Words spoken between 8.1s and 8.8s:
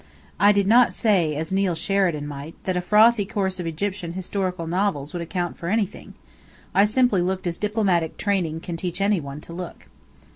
training can